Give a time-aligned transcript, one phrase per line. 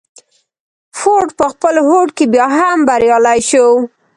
[0.99, 3.67] فورډ په خپل هوډ کې بيا هم بريالی شو.